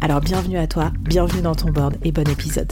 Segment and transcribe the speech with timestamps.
[0.00, 2.70] Alors bienvenue à toi, bienvenue dans ton board et bon épisode.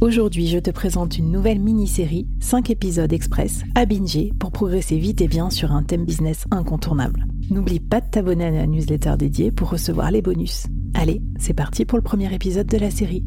[0.00, 5.22] Aujourd'hui, je te présente une nouvelle mini-série, 5 épisodes express à binger pour progresser vite
[5.22, 7.26] et bien sur un thème business incontournable.
[7.50, 10.66] N'oublie pas de t'abonner à la newsletter dédiée pour recevoir les bonus.
[10.92, 13.24] Allez, c'est parti pour le premier épisode de la série.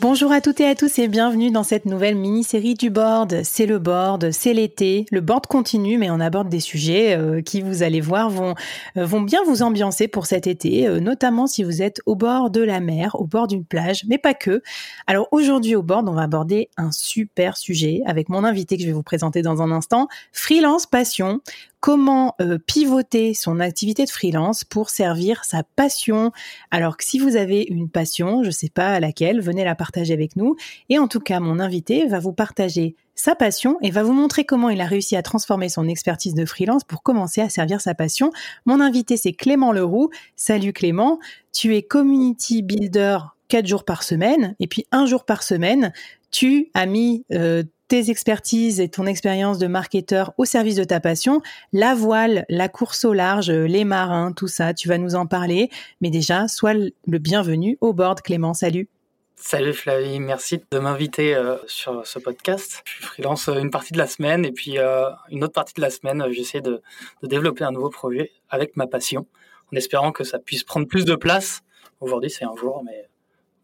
[0.00, 3.42] Bonjour à toutes et à tous et bienvenue dans cette nouvelle mini-série du board.
[3.44, 7.60] C'est le board, c'est l'été, le board continue mais on aborde des sujets euh, qui
[7.60, 8.54] vous allez voir vont,
[8.96, 12.48] euh, vont bien vous ambiancer pour cet été, euh, notamment si vous êtes au bord
[12.48, 14.62] de la mer, au bord d'une plage, mais pas que.
[15.06, 18.86] Alors aujourd'hui au board, on va aborder un super sujet avec mon invité que je
[18.86, 21.42] vais vous présenter dans un instant, freelance passion
[21.80, 26.30] comment euh, pivoter son activité de freelance pour servir sa passion.
[26.70, 30.12] Alors que si vous avez une passion, je ne sais pas laquelle, venez la partager
[30.12, 30.56] avec nous.
[30.90, 34.44] Et en tout cas, mon invité va vous partager sa passion et va vous montrer
[34.44, 37.94] comment il a réussi à transformer son expertise de freelance pour commencer à servir sa
[37.94, 38.30] passion.
[38.66, 40.10] Mon invité, c'est Clément Leroux.
[40.36, 41.18] Salut Clément,
[41.52, 43.18] tu es community builder
[43.48, 45.92] quatre jours par semaine et puis un jour par semaine,
[46.30, 51.00] tu as mis euh, tes expertises et ton expérience de marketeur au service de ta
[51.00, 51.42] passion,
[51.72, 55.70] la voile, la course au large, les marins, tout ça, tu vas nous en parler.
[56.00, 58.54] Mais déjà, sois le bienvenu au board, Clément.
[58.54, 58.88] Salut.
[59.34, 62.82] Salut Flavie, merci de m'inviter euh, sur ce podcast.
[62.84, 65.74] Je suis freelance euh, une partie de la semaine et puis euh, une autre partie
[65.74, 66.82] de la semaine, j'essaie de,
[67.22, 69.26] de, développer un nouveau projet avec ma passion,
[69.72, 71.62] en espérant que ça puisse prendre plus de place.
[72.00, 73.08] Aujourd'hui, c'est un jour, mais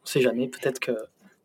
[0.00, 0.48] on ne sait jamais.
[0.48, 0.92] Peut-être que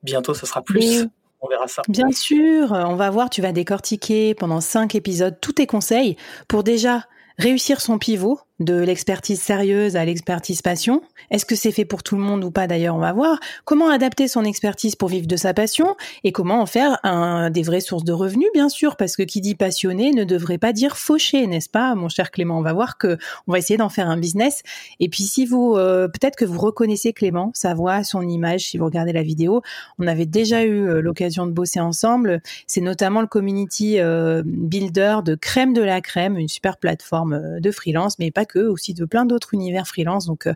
[0.02, 1.06] bientôt, ce sera plus
[1.42, 1.82] on verra ça.
[1.88, 6.16] Bien sûr, on va voir, tu vas décortiquer pendant cinq épisodes tous tes conseils
[6.48, 7.06] pour déjà
[7.38, 11.02] réussir son pivot de l'expertise sérieuse à l'expertise passion.
[11.32, 12.68] Est-ce que c'est fait pour tout le monde ou pas?
[12.68, 13.40] D'ailleurs, on va voir.
[13.66, 15.96] Comment adapter son expertise pour vivre de sa passion?
[16.24, 19.42] Et comment en faire un, des vraies sources de revenus, bien sûr, parce que qui
[19.42, 22.60] dit passionné ne devrait pas dire fauché, n'est-ce pas, mon cher Clément?
[22.60, 23.18] On va voir que
[23.48, 24.62] on va essayer d'en faire un business.
[25.00, 28.78] Et puis si vous, euh, peut-être que vous reconnaissez Clément, sa voix, son image, si
[28.78, 29.62] vous regardez la vidéo,
[29.98, 32.42] on avait déjà eu euh, l'occasion de bosser ensemble.
[32.68, 37.72] C'est notamment le community euh, builder de Crème de la Crème, une super plateforme de
[37.72, 40.26] freelance, mais pas aussi de plein d'autres univers freelance.
[40.26, 40.54] Donc, euh,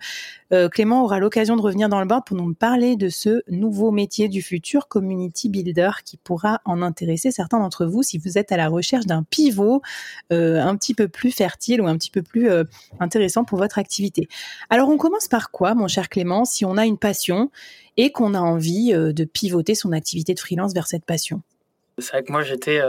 [0.54, 3.92] euh, Clément aura l'occasion de revenir dans le board pour nous parler de ce nouveau
[3.92, 8.52] métier du futur, community builder, qui pourra en intéresser certains d'entre vous si vous êtes
[8.52, 9.82] à la recherche d'un pivot
[10.32, 12.50] euh, un petit peu plus fertile ou un petit peu plus
[13.00, 14.28] intéressant pour votre activité.
[14.70, 17.52] Alors, on commence par quoi, mon cher Clément, si on a une passion
[17.98, 21.42] et qu'on a envie de pivoter son activité de freelance vers cette passion?
[21.98, 22.82] C'est vrai que moi, j'étais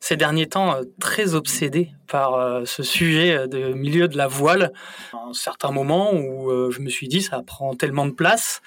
[0.00, 4.26] ces derniers temps euh, très obsédé par euh, ce sujet euh, de milieu de la
[4.26, 4.72] voile.
[5.12, 8.62] Un certain moment où je me suis dit ça prend tellement de place.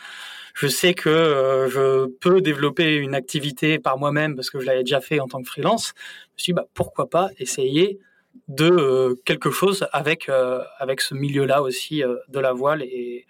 [0.53, 5.01] Je sais que je peux développer une activité par moi-même parce que je l'avais déjà
[5.01, 5.93] fait en tant que freelance.
[5.95, 7.99] Je me suis dit bah, pourquoi pas essayer
[8.47, 10.29] de quelque chose avec
[10.77, 13.25] avec ce milieu-là aussi de la voile et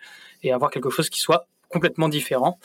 [0.51, 2.59] avoir quelque chose qui soit complètement différent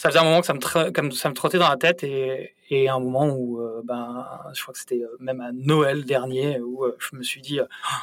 [0.00, 3.60] ça faisait un moment que ça me, trottait dans la tête et, un moment où,
[3.60, 7.22] euh, ben, je crois que c'était euh, même à Noël dernier où euh, je me
[7.22, 7.60] suis dit,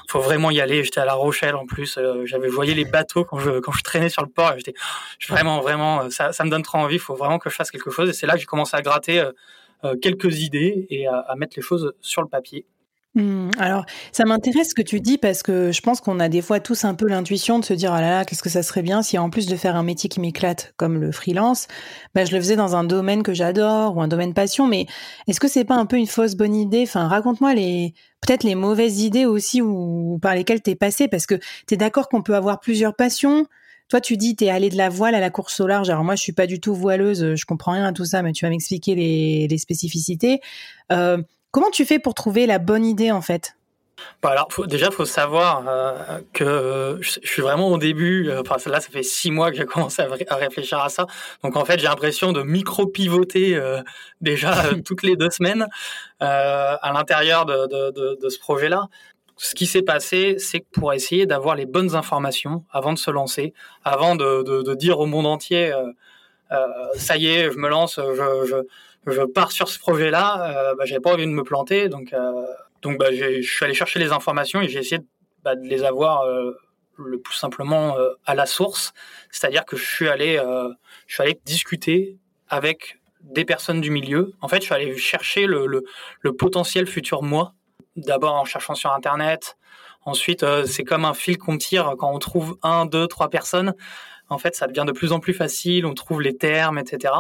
[0.08, 0.84] faut vraiment y aller.
[0.84, 4.10] J'étais à La Rochelle en plus, j'avais voyé les bateaux quand je quand je traînais
[4.10, 4.54] sur le port.
[4.58, 4.76] J'étais
[5.28, 7.00] vraiment vraiment, ça, me donne trop envie.
[7.00, 8.10] Faut vraiment que je fasse quelque chose.
[8.10, 9.28] Et c'est là que j'ai commencé à gratter
[10.00, 12.68] quelques idées et à mettre les choses sur le papier.
[13.18, 16.44] Mmh, alors, ça m'intéresse ce que tu dis parce que je pense qu'on a des
[16.44, 18.84] fois tous un peu l'intuition de se dire ah là là qu'est-ce que ça serait
[18.84, 21.68] bien si en plus de faire un métier qui m'éclate comme le freelance,
[22.14, 24.68] bah, je le faisais dans un domaine que j'adore ou un domaine passion.
[24.68, 24.86] Mais
[25.28, 26.84] est-ce que c'est pas un peu une fausse bonne idée?
[26.84, 31.40] Enfin, raconte-moi les peut-être les mauvaises idées aussi ou par lesquelles t'es passé parce que
[31.66, 33.48] t'es d'accord qu'on peut avoir plusieurs passions,
[33.90, 35.90] Toi, tu dis, t'es allé de la voile à la course au large.
[35.90, 38.34] Alors moi, je suis pas du tout voileuse, je comprends rien à tout ça, mais
[38.34, 40.42] tu vas m'expliquer les, spécificités.
[40.92, 41.18] Euh,
[41.52, 43.58] comment tu fais pour trouver la bonne idée en fait?
[44.22, 48.30] Bah alors, faut, déjà, faut savoir euh, que euh, je, suis vraiment au début.
[48.30, 51.08] Euh, enfin, là, ça fait six mois que j'ai commencé à, réfléchir à ça.
[51.44, 53.60] Donc, en fait, j'ai l'impression de micro-pivoter
[54.22, 54.54] déjà
[54.86, 55.68] toutes les deux semaines
[56.20, 58.88] à l'intérieur de, de, de, ce projet-là.
[59.36, 63.12] Ce qui s'est passé, c'est que pour essayer d'avoir les bonnes informations avant de se
[63.12, 63.54] lancer,
[63.84, 65.74] avant de, dire au monde entier,
[66.96, 68.56] ça y est, je me lance, je, je,
[69.12, 72.14] je pars sur ce projet-là, bah, j'avais pas envie de me planter, donc
[72.82, 75.06] donc bah, je suis allé chercher les informations et j'ai essayé de,
[75.44, 76.58] bah, les avoir euh,
[76.98, 78.94] le plus simplement euh, à la source,
[79.32, 80.70] c'est-à-dire que je suis allé, euh,
[81.46, 82.18] discuter
[82.50, 84.34] avec des personnes du milieu.
[84.42, 85.84] En fait, je suis allé chercher le
[86.38, 87.54] potentiel futur moi,
[87.96, 89.58] d'abord en cherchant sur Internet.
[90.06, 93.74] Ensuite, c'est comme un fil qu'on tire quand on trouve un, deux, trois personnes.
[94.30, 97.14] En fait, ça devient de plus en plus facile, on trouve les termes, etc.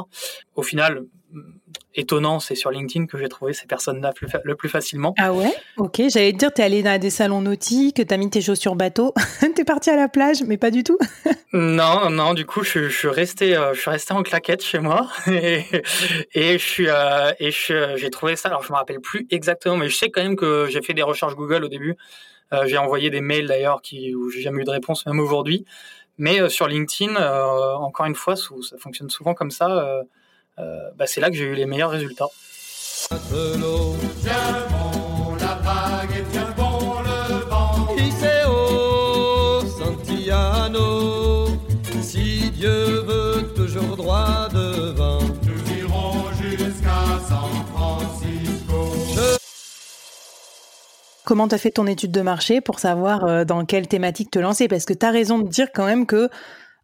[0.56, 1.04] Au final,
[1.96, 4.14] étonnant, c'est sur LinkedIn que j'ai trouvé ces personnes-là
[4.44, 5.14] le plus facilement.
[5.18, 5.54] Ah ouais?
[5.78, 9.14] Ok, j'allais te dire, t'es allé dans des salons nautiques, t'as mis tes chaussures bateau,
[9.56, 10.98] t'es parti à la plage, mais pas du tout?
[11.54, 15.10] non, non, du coup, je, suis resté, euh, je suis resté en claquette chez moi
[15.28, 15.64] et,
[16.34, 18.50] et je suis, euh, et j'ai trouvé ça.
[18.50, 21.04] Alors, je me rappelle plus exactement, mais je sais quand même que j'ai fait des
[21.04, 21.96] recherches Google au début.
[22.54, 25.66] Euh, j'ai envoyé des mails d'ailleurs qui où j'ai jamais eu de réponse, même aujourd'hui.
[26.20, 27.16] Mais sur LinkedIn,
[27.76, 30.02] encore une fois, ça fonctionne souvent comme ça euh,
[30.58, 32.30] bah, c'est là que j'ai eu les meilleurs résultats.
[42.02, 49.38] Si Dieu veut toujours droit devant, nous irons jusqu'à San Francisco.
[51.24, 54.40] Comment tu as fait ton étude de marché pour savoir euh, dans quelle thématique te
[54.40, 54.68] lancer?
[54.68, 56.30] Parce que tu as raison de dire quand même que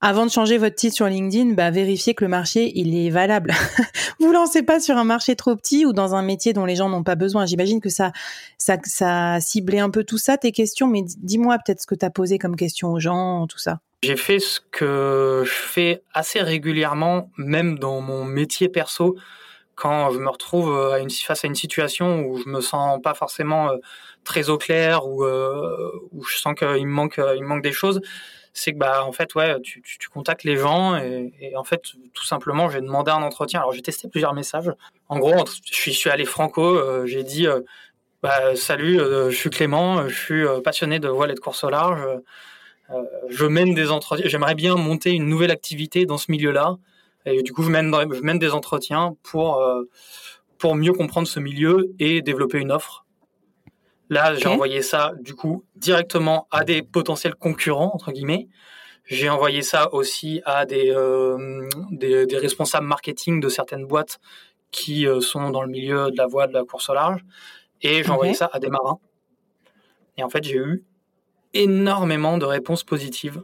[0.05, 3.53] avant de changer votre titre sur LinkedIn, bah, vérifiez que le marché, il est valable.
[4.19, 6.89] vous lancez pas sur un marché trop petit ou dans un métier dont les gens
[6.89, 7.45] n'ont pas besoin.
[7.45, 8.11] J'imagine que ça,
[8.57, 12.05] ça, ça ciblé un peu tout ça, tes questions, mais dis-moi peut-être ce que tu
[12.05, 13.79] as posé comme question aux gens, tout ça.
[14.03, 19.15] J'ai fait ce que je fais assez régulièrement, même dans mon métier perso,
[19.75, 23.69] quand je me retrouve euh, face à une situation où je me sens pas forcément
[23.69, 23.77] euh,
[24.25, 27.71] très au clair ou euh, où je sens qu'il me manque, il me manque des
[27.71, 28.01] choses
[28.53, 31.81] c'est que bah en fait ouais tu, tu, contactes les gens et, et, en fait
[32.13, 33.59] tout simplement j'ai demandé un entretien.
[33.59, 34.71] Alors j'ai testé plusieurs messages.
[35.09, 37.61] En gros je suis, je suis allé franco euh, j'ai dit euh,
[38.21, 41.69] bah, salut euh, je suis Clément je suis passionné de voile et de course au
[41.69, 42.01] large.
[43.29, 46.77] Je mène des entretiens j'aimerais bien monter une nouvelle activité dans ce milieu là
[47.25, 49.65] et du coup je mène je mène des entretiens pour
[50.59, 53.02] pour mieux comprendre ce milieu et développer une offre
[54.09, 58.47] Là, j'ai envoyé ça, du coup, directement à des potentiels concurrents, entre guillemets.
[59.05, 64.19] J'ai envoyé ça aussi à des, euh, des, responsables marketing de certaines boîtes
[64.71, 67.23] qui euh, sont dans le milieu de la voie de la course au large.
[67.81, 68.99] Et j'ai envoyé ça à des marins.
[70.17, 70.83] Et en fait, j'ai eu
[71.53, 73.43] énormément de réponses positives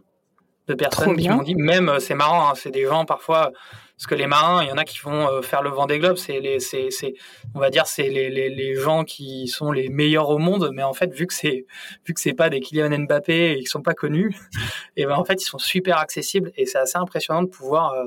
[0.68, 3.52] de personnes qui m'ont dit, même, euh, c'est marrant, hein, c'est des gens parfois
[4.00, 6.00] parce que les marins, il y en a qui vont euh, faire le vent des
[6.00, 6.16] globes.
[6.16, 7.16] C'est les, c'est, c'est,
[7.54, 10.72] on va dire, c'est les, les, les, gens qui sont les meilleurs au monde.
[10.74, 11.66] Mais en fait, vu que c'est,
[12.06, 14.34] vu que c'est pas des Kylian Mbappé et qu'ils sont pas connus,
[14.96, 18.06] et ben en fait, ils sont super accessibles et c'est assez impressionnant de pouvoir, euh,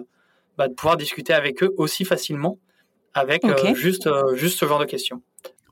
[0.56, 2.58] bah, de pouvoir discuter avec eux aussi facilement
[3.12, 5.20] avec euh, juste, juste ce genre de questions.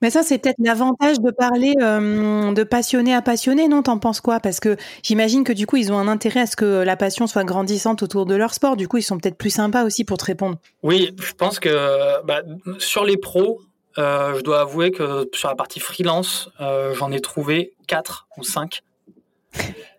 [0.03, 3.83] Mais ça, c'est peut-être l'avantage de parler euh, de passionné à passionné, non?
[3.83, 4.41] T'en penses quoi?
[4.41, 7.27] Parce que j'imagine que du coup, ils ont un intérêt à ce que la passion
[7.27, 8.77] soit grandissante autour de leur sport.
[8.77, 10.57] Du coup, ils sont peut-être plus sympas aussi pour te répondre.
[10.83, 12.43] Oui, je pense que bah,
[12.79, 13.61] sur les pros,
[13.99, 18.43] euh, je dois avouer que sur la partie freelance, euh, j'en ai trouvé quatre ou
[18.43, 18.83] cinq.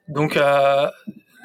[0.07, 0.37] Donc,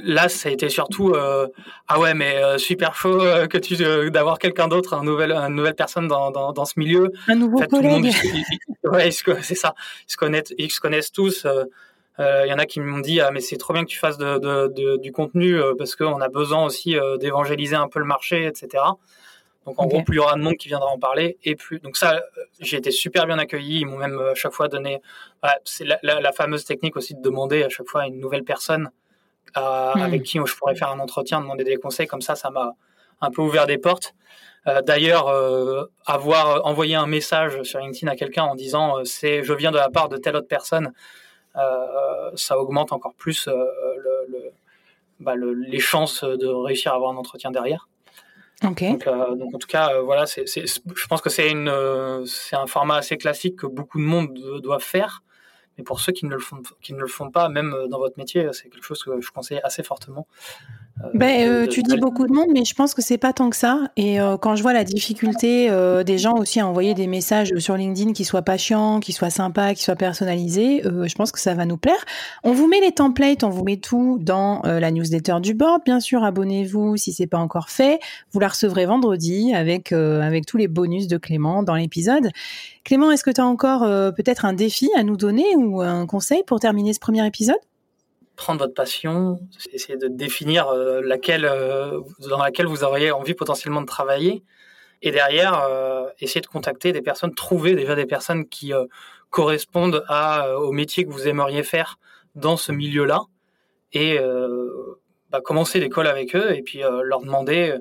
[0.03, 1.49] là, ça a été surtout euh,
[1.89, 3.77] ah ouais, mais euh, super chaud euh, que tu
[4.11, 7.13] d'avoir quelqu'un d'autre, un nouvel, une nouvelle personne dans, dans, dans, ce milieu.
[7.29, 8.13] Un nouveau collègue.
[8.85, 9.75] ouais, c'est ça.
[10.09, 11.47] Ils se connaissent, ils se connaissent tous.
[12.19, 14.17] Il y en a qui m'ont dit ah mais c'est trop bien que tu fasses
[14.17, 18.83] de, de, du contenu parce qu'on a besoin aussi d'évangéliser un peu le marché, etc.
[19.67, 21.81] Donc en gros, plus il y aura de monde qui viendra en parler, et plus.
[21.81, 22.23] Donc ça,
[22.61, 23.81] j'ai été super bien accueilli.
[23.81, 25.03] Ils m'ont même à chaque fois donné.
[25.65, 28.45] c'est la, la, la, fameuse technique aussi de demander à chaque fois à une nouvelle
[28.45, 28.91] personne
[29.55, 30.03] Hmm.
[30.03, 32.07] avec qui je pourrais faire un entretien, demander des conseils.
[32.07, 32.75] Comme ça, ça m'a
[33.21, 34.15] un peu ouvert des portes.
[34.67, 39.45] Euh, d'ailleurs, euh, avoir envoyé un message sur LinkedIn à quelqu'un en disant euh, c'est
[39.45, 40.93] je viens de la part de telle autre personne,
[42.35, 43.49] ça augmente encore plus
[45.21, 47.89] bah, le, les chances de réussir à avoir un entretien derrière.
[48.63, 48.85] Donc,
[49.39, 53.99] donc, en tout cas, voilà, je pense que c'est un format assez classique que beaucoup
[53.99, 55.23] de monde doit faire.
[55.77, 57.99] Mais pour ceux qui ne le font, qui ne le font pas, même euh, dans
[57.99, 60.27] votre métier, c'est quelque chose que je conseille assez fortement.
[61.05, 63.51] Euh, ben, euh, tu dis beaucoup de monde, mais je pense que c'est pas tant
[63.51, 63.91] que ça.
[63.97, 65.71] Et euh, quand je vois la difficulté
[66.05, 69.31] des gens aussi à envoyer des messages sur LinkedIn qui soient pas chiants, qui soient
[69.31, 72.05] sympas, qui soient personnalisés, je pense que ça va nous plaire.
[72.45, 75.83] On vous met les templates, on vous met tout dans la newsletter du board.
[75.85, 77.99] Bien sûr, abonnez-vous si c'est pas encore fait.
[78.33, 82.31] Vous la recevrez vendredi avec avec tous les bonus de Clément dans l'épisode.
[82.85, 83.81] Clément, est-ce que tu as encore
[84.15, 87.57] peut-être un défi à nous donner ou un conseil pour terminer ce premier épisode?
[88.37, 89.41] Prendre votre passion,
[89.73, 94.45] essayer de définir euh, laquelle, euh, dans laquelle vous auriez envie potentiellement de travailler.
[95.03, 98.73] Et derrière, euh, essayer de contacter des personnes, trouver déjà des personnes qui
[99.31, 100.05] correspondent
[100.59, 101.99] au métier que vous aimeriez faire
[102.35, 103.23] dans ce milieu-là.
[103.93, 104.19] Et
[105.31, 107.77] bah, commencer l'école avec eux et puis leur demander,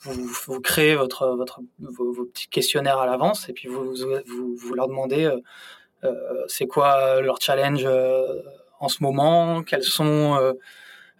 [0.00, 3.94] vous, créez votre, votre, vos, petits questionnaires à l'avance et puis vous,
[4.26, 5.30] vous, vous leur demandez
[6.48, 7.86] c'est quoi leur challenge
[8.80, 10.54] en ce moment, quels sont euh,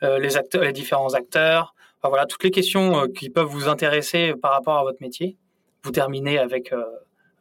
[0.03, 1.75] euh, les différents acteurs.
[2.03, 5.37] voilà, toutes les questions euh, qui peuvent vous intéresser par rapport à votre métier.
[5.83, 6.75] Vous terminez avec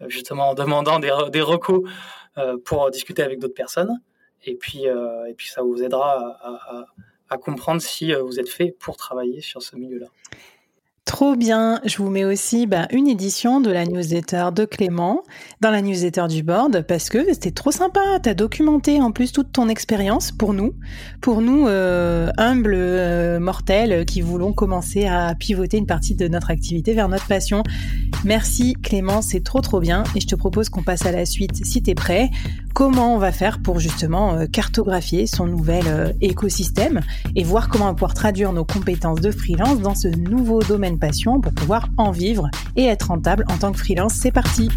[0.07, 1.81] justement en demandant des, des recos
[2.63, 3.99] pour discuter avec d'autres personnes.
[4.45, 6.37] Et puis, et puis ça vous aidera
[7.29, 10.07] à comprendre si vous êtes fait pour travailler sur ce milieu-là.
[11.09, 11.81] Trop bien.
[11.85, 15.23] Je vous mets aussi bah, une édition de la newsletter de Clément
[15.59, 17.99] dans la newsletter du board parce que c'était trop sympa.
[18.21, 20.75] Tu as documenté en plus toute ton expérience pour nous,
[21.19, 26.51] pour nous euh, humbles euh, mortels qui voulons commencer à pivoter une partie de notre
[26.51, 27.63] activité vers notre passion.
[28.23, 31.65] Merci Clément, c'est trop trop bien et je te propose qu'on passe à la suite
[31.65, 32.29] si tu es prêt.
[32.79, 37.01] Comment on va faire pour justement euh, cartographier son nouvel écosystème
[37.35, 40.97] et voir comment on va pouvoir traduire nos compétences de freelance dans ce nouveau domaine
[40.97, 44.13] passion pour pouvoir en vivre et être rentable en tant que freelance.
[44.13, 44.69] C'est parti